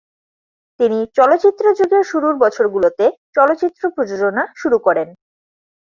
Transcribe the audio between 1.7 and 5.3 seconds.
যুগের শুরুর বছরগুলোতে চলচ্চিত্র প্রযোজনা শুরু করেন।